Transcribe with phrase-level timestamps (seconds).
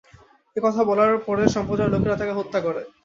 [0.55, 2.81] এ কথা বলার পরে সম্প্রদায়ের লোকেরা তাকে হত্যা করে।